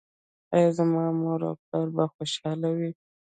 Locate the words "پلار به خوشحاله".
1.65-2.69